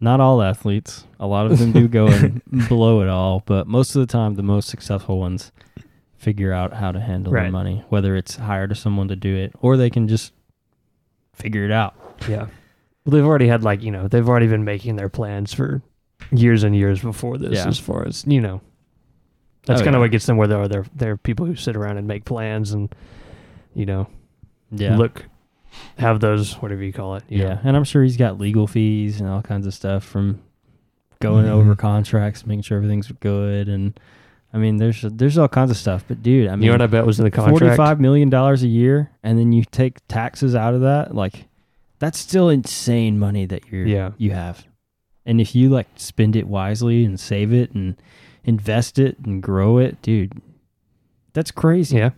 [0.00, 1.04] Not all athletes.
[1.18, 4.34] A lot of them do go and blow it all, but most of the time,
[4.34, 5.52] the most successful ones
[6.26, 9.52] figure out how to handle their money, whether it's hire to someone to do it
[9.60, 10.32] or they can just
[11.32, 11.94] figure it out.
[12.28, 12.46] Yeah.
[13.04, 15.82] Well, they've already had like you know they've already been making their plans for
[16.32, 17.52] years and years before this.
[17.54, 17.68] Yeah.
[17.68, 18.60] As far as you know,
[19.66, 20.04] that's Oh, kind of yeah.
[20.04, 20.66] what gets them where they are.
[20.66, 22.92] They're they're people who sit around and make plans and
[23.74, 24.08] you know
[24.72, 24.96] Yeah.
[24.96, 25.24] look
[25.98, 27.22] have those whatever you call it.
[27.28, 27.54] you yeah.
[27.54, 27.60] know.
[27.62, 30.40] And I'm sure he's got legal fees and all kinds of stuff from
[31.20, 31.50] going Mhm.
[31.50, 33.68] over contracts, making sure everything's good.
[33.68, 33.98] And
[34.52, 36.04] I mean, there's there's all kinds of stuff.
[36.08, 37.60] But dude, I mean, you know what I bet was in the contract.
[37.60, 41.14] Forty-five million dollars a year, and then you take taxes out of that.
[41.14, 41.46] Like,
[41.98, 44.12] that's still insane money that you're Yeah.
[44.16, 44.66] you have.
[45.26, 47.96] And if you like spend it wisely and save it and
[48.44, 50.40] invest it and grow it, dude,
[51.32, 51.96] that's crazy.
[51.96, 52.10] Yeah.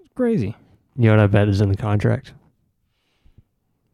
[0.00, 0.54] It's crazy.
[0.96, 2.34] You know what I bet is in the contract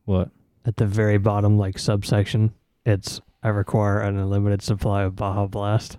[0.05, 0.31] What?
[0.67, 2.53] at the very bottom, like subsection.
[2.85, 5.99] It's I require an unlimited supply of Baja Blast.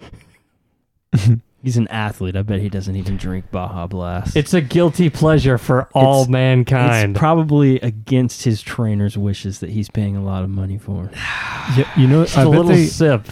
[1.62, 2.36] He's an athlete.
[2.36, 4.36] I bet he doesn't even drink Baja Blast.
[4.36, 7.10] It's a guilty pleasure for all It's- mankind.
[7.12, 11.10] It's probably against his trainer's wishes that he's paying a lot of money for.
[11.76, 13.26] yeah you know Just i a bet little they sip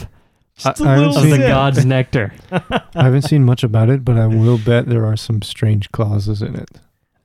[0.56, 2.32] Just a I haven't little of the seen- god's nectar.
[2.50, 6.42] I haven't seen much about it but i will bet there are some strange clauses
[6.42, 6.70] in it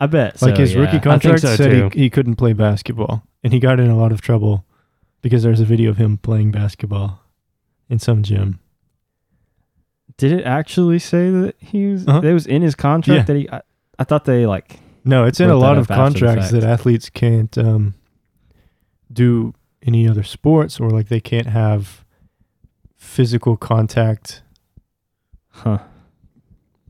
[0.01, 0.41] I bet.
[0.41, 0.81] Like so, his yeah.
[0.81, 1.89] rookie contract so, said too.
[1.93, 4.63] he, he couldn't play basketball, and he got in a lot of trouble
[5.21, 7.21] because there's a video of him playing basketball
[7.89, 8.59] in some gym.
[10.19, 12.07] Did it actually say that he was?
[12.07, 12.21] Uh-huh.
[12.21, 13.23] It was in his contract Yeah.
[13.23, 13.49] that he.
[13.49, 13.61] I,
[13.97, 14.79] I thought they like.
[15.05, 17.95] No, it's in a lot of contracts that athletes can't um,
[19.11, 22.03] do any other sports, or like they can't have
[22.97, 24.43] physical contact
[25.51, 25.79] Huh.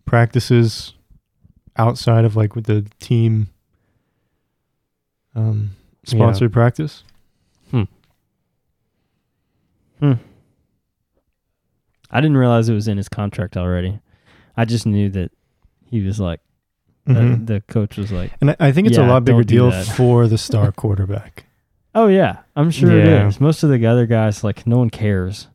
[0.05, 0.93] practices
[1.77, 3.47] outside of like with the team
[5.35, 5.71] um,
[6.05, 6.11] Yeah.
[6.17, 7.03] sponsored practice.
[12.11, 13.99] I didn't realize it was in his contract already.
[14.57, 15.31] I just knew that
[15.85, 16.41] he was like.
[17.07, 17.47] Mhm.
[17.47, 20.27] The, the coach was like, And I, I think it's a lot bigger deal for
[20.27, 21.45] the star quarterback.
[21.95, 23.25] "Oh yeah, I'm sure Yeah.
[23.25, 25.47] it is." Most of the other guys, like, no one cares.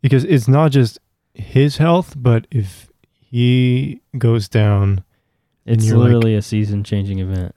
[0.00, 0.98] because it's not just
[1.34, 2.88] his health, but if
[3.20, 5.02] he goes down,
[5.66, 7.54] It's you're like- literally a season-changing event.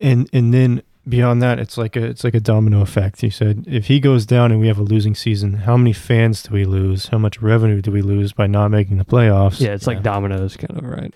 [0.00, 3.20] and and then beyond that, it's like a it's like a domino effect.
[3.20, 6.42] He said, if he goes down and we have a losing season, how many fans
[6.42, 7.08] do we lose?
[7.08, 9.60] How much revenue do we lose by not making the playoffs?
[9.60, 10.02] Yeah, it's like Yeah.
[10.02, 11.14] dominoes, kind of right.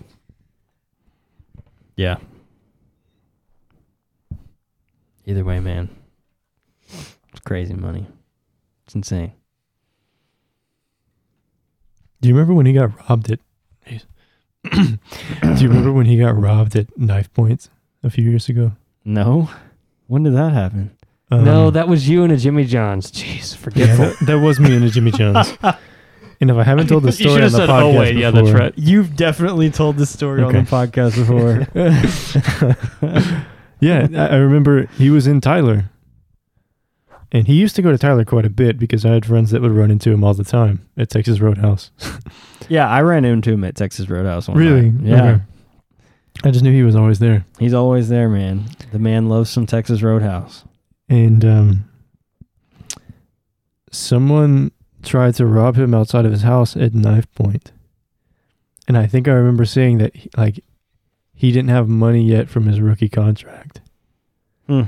[1.96, 2.16] Yeah.
[5.26, 5.88] Either way, man,
[6.88, 8.06] it's crazy money.
[8.86, 9.32] It's insane.
[12.20, 13.40] Do you remember when he got robbed at?
[14.72, 14.98] do
[15.58, 17.68] you remember when he got robbed at knife points
[18.02, 18.72] a few years ago?
[19.04, 19.50] No,
[20.12, 20.90] when did that happen?
[21.30, 23.10] no, Um, that was you and a Jimmy John's.
[23.10, 24.04] Jeez, yeah, forgetful.
[24.04, 25.56] that, that was me and a Jimmy John's.
[26.40, 27.98] and if I haven't told the You story should on have the said, podcast "Oh
[27.98, 30.58] wait, yeah, that's right." You've definitely told the story Okay.
[30.58, 31.66] on the podcast before.
[33.80, 35.86] Yeah, I I remember he was in Tyler.
[37.32, 39.60] And he used to go to Tyler quite a bit because I had friends that
[39.62, 41.90] would run into him all the time at Texas Roadhouse.
[42.68, 44.90] yeah, I ran into him at Texas Roadhouse one Really?
[44.90, 45.04] night.
[45.08, 45.24] Yeah.
[45.32, 45.42] Okay.
[46.44, 47.44] I just knew he was always there.
[47.58, 48.64] He's always there, man.
[48.90, 50.64] The man loves some Texas Roadhouse.
[51.08, 51.84] And um,
[53.90, 57.72] someone tried to rob him outside of his house at knife point.
[58.88, 60.60] And I think I remember seeing that he, like
[61.34, 63.80] he didn't have money yet from his rookie contract.
[64.66, 64.82] Hmm.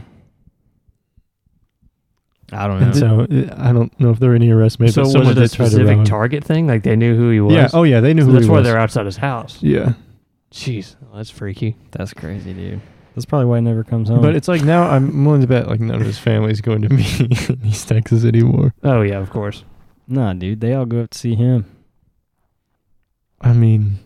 [2.53, 2.87] I don't know.
[2.87, 5.29] And so uh, I don't know if there were any arrests made, so but was
[5.31, 6.67] it a did try to rob specific target thing?
[6.67, 7.55] Like they knew who he was.
[7.55, 7.69] Yeah.
[7.73, 8.67] Oh yeah, they knew So who that's why was.
[8.67, 9.63] they're outside his house.
[9.63, 9.95] Yeah.
[10.55, 11.77] Jeez, that's freaky.
[11.91, 12.81] That's crazy, dude.
[13.15, 14.23] That's probably why he never comes home.
[14.23, 16.89] But it's like now I'm willing to bet like none of his family's going to
[16.89, 17.05] be
[17.53, 18.73] in East Texas anymore.
[18.85, 19.65] Oh yeah, of course.
[20.07, 20.61] nah, dude.
[20.61, 21.67] They all go up to see him.
[23.41, 23.99] I mean,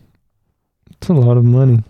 [0.91, 1.83] it's a lot of money.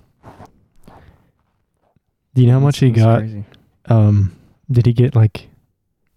[2.35, 3.19] Do you know how much he That's got?
[3.19, 3.43] crazy.
[3.85, 4.35] Um,
[4.69, 5.47] did he get like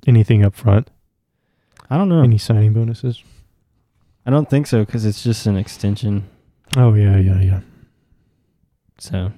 [0.07, 0.90] anything up front?
[1.88, 2.22] I don't know.
[2.22, 3.22] Any signing bonuses?
[4.26, 6.28] I don't think so because it's just an extension.
[6.76, 7.61] Oh yeah, yeah, yeah.
[9.02, 9.32] So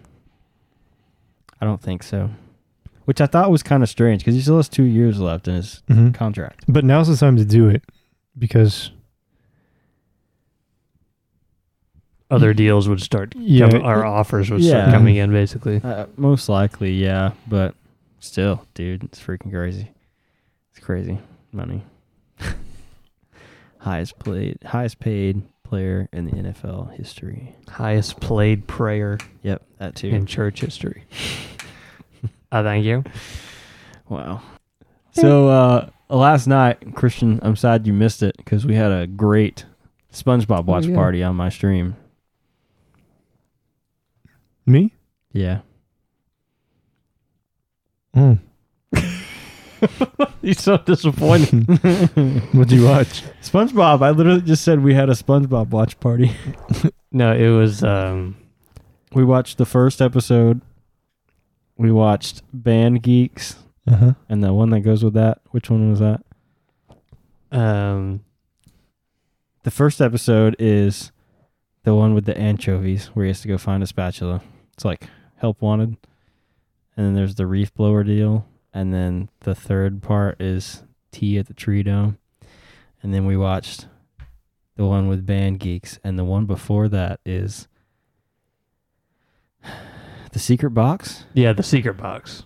[1.59, 2.29] I don't think so.
[3.07, 5.55] Which I thought was kind of strange because he still has two years left in
[5.55, 6.65] his hmm contract.
[6.69, 7.83] But now's the time to do it
[8.39, 8.91] because
[12.31, 13.33] Other deals would start.
[13.39, 14.71] yeah, coming, our offers would Yeah.
[14.81, 15.81] start coming in basically.
[15.83, 17.33] Uh, most likely, yeah.
[17.47, 17.75] But
[18.19, 19.91] still, dude, it's freaking crazy.
[20.73, 21.19] It's crazy
[21.53, 21.85] money.
[23.79, 25.43] highest played, highest paid
[25.75, 27.57] player in the NFL history.
[27.69, 30.07] Highest played prayer Yep, that too.
[30.07, 31.03] in church history.
[32.53, 33.03] uh, thank you.
[34.09, 34.41] Wow.
[35.11, 39.65] So uh last night, Christian, I'm sad you missed it because we had a great
[40.13, 40.95] SpongeBob watch yeah.
[40.95, 41.97] party on my stream.
[44.65, 44.95] me.
[45.33, 45.63] Yeah.
[48.17, 48.39] Oh,
[50.43, 51.67] He's so disappointed.
[52.53, 53.23] what'd you watch?
[53.43, 54.03] SpongeBob.
[54.03, 56.33] I literally just said we had a SpongeBob watch party.
[57.13, 58.37] no, it was um
[59.13, 60.61] We watched the first episode.
[61.77, 64.13] We watched Band Geeks Uh huh.
[64.29, 65.41] and the one that goes with that.
[65.51, 66.23] Which one was that?
[67.53, 68.21] um
[69.63, 71.11] The first episode is
[71.85, 74.41] the one with the anchovies where he has to go find a spatula.
[74.75, 75.97] It's like help wanted.
[76.97, 78.47] And then there's the reef blower deal.
[78.75, 80.83] And then the third part is
[81.13, 82.19] tea at the tree dome.
[83.03, 83.87] And then we watched
[84.77, 86.01] the one with band geeks.
[86.03, 87.69] And the one before that is
[90.33, 91.25] the secret box.
[91.35, 92.43] yeah, the secret box.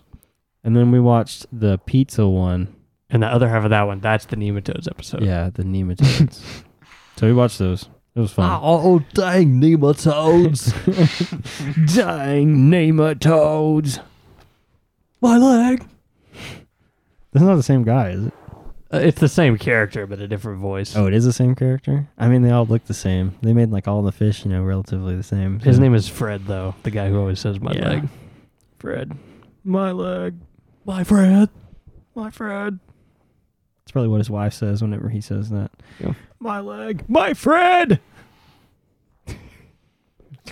[0.63, 2.75] And then we watched the pizza one.
[3.09, 5.23] And the other half of that one, that's the nematodes episode.
[5.23, 6.43] Yeah, the nematodes.
[7.15, 7.89] so we watched those.
[8.13, 8.51] It was fun.
[8.51, 10.73] Oh, oh dang nematodes.
[11.95, 14.03] Dang nematodes.
[15.21, 15.87] My leg.
[17.31, 18.33] That's not the same guy, is it?
[18.91, 20.95] Uh, it's the same character, but a different voice.
[20.95, 22.07] Oh, it is the same character?
[22.17, 23.35] I mean, they all look the same.
[23.41, 25.59] They made like all the fish, you know, relatively the same.
[25.59, 26.73] His so- name is Fred, though.
[26.83, 27.89] The guy who always says my Yeah.
[27.89, 28.07] leg.
[28.79, 29.11] Fred.
[29.63, 30.35] My leg.
[30.85, 31.49] My Fred.
[32.15, 32.79] My Fred.
[33.83, 35.69] That's probably what his wife says whenever he says that.
[35.99, 36.13] Yeah.
[36.39, 37.03] My leg.
[37.07, 37.99] My Fred.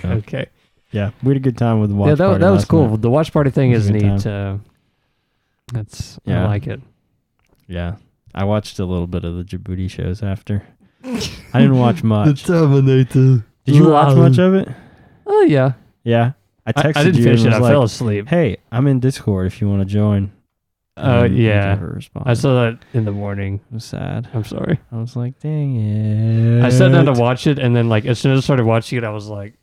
[0.01, 0.45] So, Okay.
[0.91, 2.69] yeah, we had a good time with the watch yeah, that, party that was last
[2.69, 2.87] cool.
[2.89, 3.01] night.
[3.01, 4.27] The watch party thing was is neat.
[4.27, 4.57] Uh,
[5.73, 6.45] that's Yeah.
[6.45, 6.81] I like it.
[7.67, 7.95] Yeah.
[8.33, 10.63] I watched a little bit of the Djibouti shows after.
[11.03, 12.45] I didn't watch much.
[12.45, 13.45] Terminator.
[13.65, 14.69] Did you watch much of it?
[15.25, 15.73] Oh yeah.
[16.03, 16.33] Yeah.
[16.65, 17.55] I I, texted I didn't you finish and it.
[17.55, 18.27] I like, fell asleep.
[18.27, 20.31] Hey, I'm in Discord if you want to join.
[20.97, 21.79] Oh And you yeah.
[22.23, 23.61] I saw that in the morning.
[23.71, 24.27] It was sad.
[24.33, 24.79] I'm sorry.
[24.91, 26.63] I was like, dang it.
[26.63, 28.97] I sat down to watch it, and then like as soon as I started watching
[28.97, 29.53] it, I was like,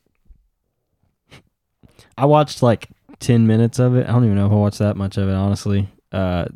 [2.16, 2.88] I watched like
[3.18, 4.08] 10 minutes of it.
[4.08, 5.88] I don't even know if I watched that much of it, honestly.
[6.14, 6.46] Uh,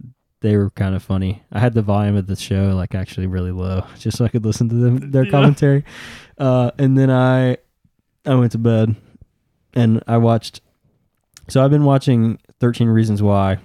[0.40, 1.42] they were kind of funny.
[1.50, 4.44] I had the volume of the show like actually really low just so I could
[4.44, 5.30] listen to them their Yeah.
[5.30, 5.84] commentary.
[6.38, 7.56] Uh, and then I
[8.24, 8.94] I went to bed
[9.74, 10.60] and I watched
[11.48, 13.58] so I've been watching 13 Reasons Why.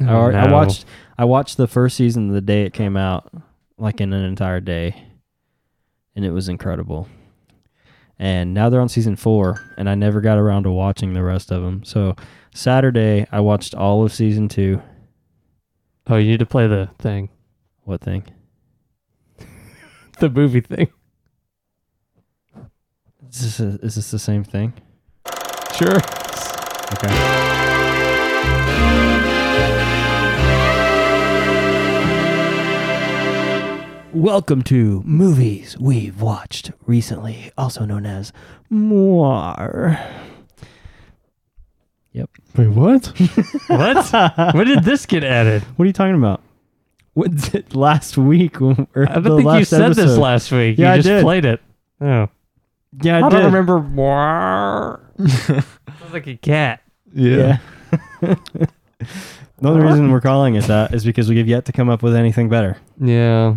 [0.00, 0.52] I, oh, I no.
[0.54, 0.84] watched
[1.18, 3.32] I watched the first season the day it came out,
[3.76, 5.02] like in an entire day,
[6.14, 7.08] and it was incredible.
[8.20, 11.50] And now they're on season four, and I never got around to watching the rest
[11.50, 11.82] of them.
[11.84, 12.14] So
[12.54, 14.80] Saturday I watched all of season two.
[16.10, 17.28] Oh, you need to play the thing,
[17.84, 18.24] What thing?
[20.20, 20.88] the movie thing.
[23.30, 24.72] Is this a, is this the same thing?
[25.76, 25.98] Sure.
[26.94, 27.12] Okay.
[34.14, 38.32] Welcome to Movies We've Watched Recently, also known as
[38.70, 40.00] Moir.
[42.56, 43.12] Wait, what?
[43.68, 44.54] What?
[44.54, 45.62] when did this get added?
[45.76, 46.40] What are you talking about?
[47.14, 48.60] What did it last week?
[48.62, 50.20] Or I don't the think you last said this episode?
[50.20, 50.78] last week.
[50.78, 51.22] Yeah, I you just did.
[51.22, 51.60] played it.
[52.00, 52.28] Oh,
[53.02, 53.36] Yeah, I, I, did.
[53.36, 55.00] don't remember.
[55.28, 56.80] Sounds like a cat.
[57.12, 57.58] Yeah.
[58.20, 58.38] the
[59.62, 62.14] only reason we're calling it that is because we have yet to come up with
[62.14, 63.56] anything better, Yeah.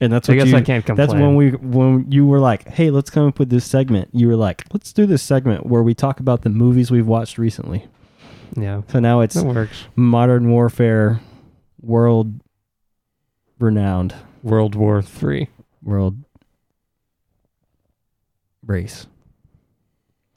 [0.00, 0.56] And that's what I guess you.
[0.56, 1.06] I can't complain.
[1.08, 4.28] that's when we when you were like, "Hey, let's come up with this segment." You
[4.28, 7.86] were like, "Let's do this segment where we talk about the movies we've watched recently."
[8.56, 8.82] Yeah.
[8.88, 9.84] So now it's That works.
[9.96, 11.20] modern warfare,
[11.80, 12.40] world
[13.58, 15.48] renowned World War Three.
[15.82, 16.18] world
[18.66, 19.06] race.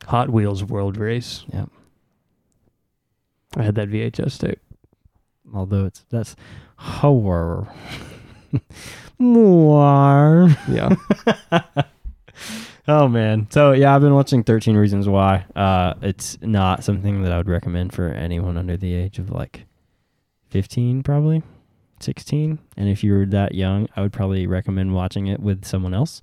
[0.06, 1.44] Hot Wheels World Race.
[1.54, 1.70] Yep.
[3.58, 4.60] I had that VHS tape.
[5.54, 6.36] Although it's that's
[6.78, 7.68] horror.
[9.20, 10.50] More.
[10.70, 10.96] Yeah.
[12.90, 13.48] Oh man.
[13.50, 15.46] So yeah, I've been watching 13 Reasons Why.
[15.56, 19.66] Uh it's not something that I would recommend for anyone under the age of like
[20.52, 21.44] 15 probably.
[22.00, 22.60] 16.
[22.78, 26.22] And if you're that young, I would probably recommend watching it with someone else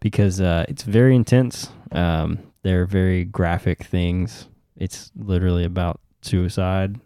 [0.00, 1.68] because uh it's very intense.
[1.92, 4.48] Um they're very graphic things.
[4.76, 6.98] It's literally about suicide.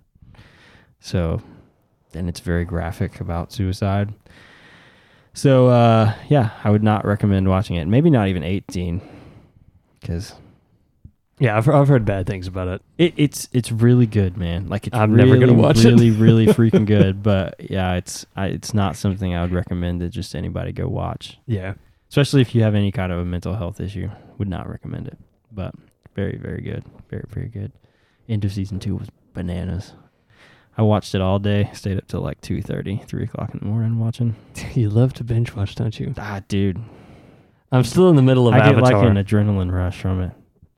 [1.01, 1.43] So
[2.15, 4.15] and it's very graphic about suicide.
[5.35, 7.87] So uh, yeah, I would not recommend watching it.
[7.87, 9.01] Maybe not even 18,
[10.01, 10.35] because
[11.39, 12.83] yeah, I've, I've heard bad things about it.
[12.99, 14.69] it, it's it's really good, man.
[14.69, 15.87] Like it's I'm really, never gonna watch it.
[15.89, 17.23] really, really freaking good.
[17.23, 21.39] But yeah, it's I, it's not something I would recommend that just anybody go watch,
[21.47, 21.75] Yeah.
[22.11, 24.11] especially if you have any kind of a mental health issue.
[24.39, 25.19] Would not recommend it.
[25.51, 25.75] But
[26.15, 27.73] very, very good, very, very good.
[28.29, 29.93] End of season two was bananas.
[30.77, 31.71] I watched it all day.
[31.75, 34.37] Stayed up till like 2.30, 3 o'clock in the morning watching.
[34.75, 36.15] You love to binge watch, don't you?
[36.17, 36.81] Ah, dude,
[37.71, 40.33] I'm still in the middle of I get like an adrenaline rush from it.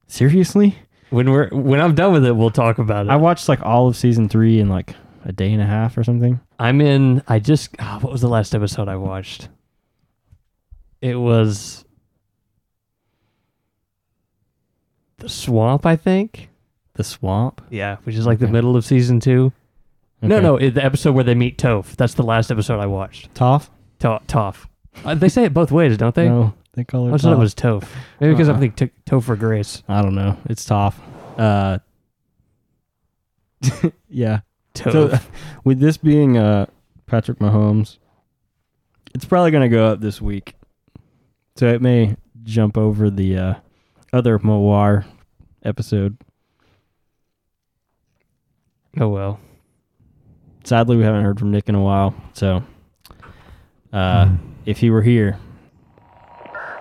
[0.07, 0.77] Seriously?
[1.11, 3.11] when we're when I'm done with it, we'll talk about it.
[3.11, 6.03] I watched like all of season three in like a day and a half or
[6.03, 6.41] something.
[6.59, 7.23] I'm in.
[7.29, 7.71] I just.
[7.79, 9.49] ah, what was the last episode I watched?
[11.01, 11.85] It was
[15.19, 16.49] the swamp, I think.
[16.95, 17.61] The swamp.
[17.71, 19.53] Yeah, which is like the middle of season two.
[20.23, 20.43] No, Okay.
[20.43, 21.97] no, it, the episode where they meet Toph.
[21.97, 23.33] That's the last episode I watched.
[23.35, 23.69] Toph.
[24.01, 24.67] To- Toph.
[25.05, 26.29] Uh, they say it both ways, don't they?
[26.29, 27.19] No, they call I her.
[27.19, 27.41] thought it Toph.
[27.41, 27.89] was Toph.
[28.21, 28.57] Maybe because Uh-uh.
[28.57, 29.83] I think t- for Grace.
[29.89, 30.39] I don't know.
[30.47, 30.95] It's Toph.
[31.37, 31.79] Uh.
[34.09, 34.41] yeah.
[34.75, 34.93] Toph.
[34.93, 35.19] So
[35.65, 36.67] with this being uh
[37.07, 37.99] Patrick Mahomes,
[39.15, 40.55] it's probably gonna go up this week.
[41.57, 43.55] So it may jump over the uh,
[44.13, 45.07] other Moir
[45.63, 46.17] episode.
[49.01, 49.41] oh well.
[50.65, 52.15] Sadly, we haven't heard from Nick in a while.
[52.33, 52.63] So,
[53.93, 54.31] uh,
[54.65, 55.39] if he were here,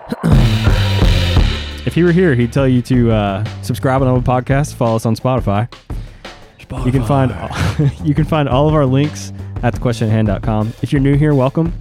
[1.84, 5.04] if he were here, he'd tell you to uh, subscribe on our podcast, follow us
[5.04, 5.72] on Spotify.
[6.86, 7.30] You can find
[8.04, 9.32] you can find all of our links
[9.62, 10.72] at thequestionathand.com.
[10.80, 11.72] If you're new here, welcome.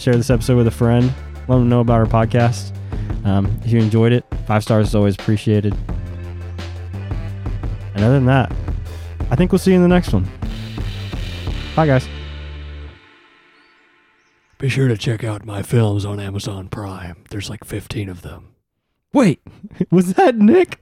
[0.00, 1.12] Share this episode with a friend.
[1.48, 2.76] Let them know about our podcast.
[3.24, 5.76] Um, if you enjoyed it, five stars is always appreciated.
[7.94, 8.52] And other than that,
[9.30, 10.28] I think we'll see you in the next one.
[11.74, 12.06] Bye, guys.
[14.58, 17.24] Be sure to check out my films on Amazon Prime.
[17.30, 18.54] There's like 15 of them.
[19.12, 19.40] Wait,
[19.90, 20.81] was that Nick?